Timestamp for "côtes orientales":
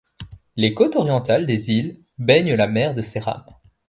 0.73-1.45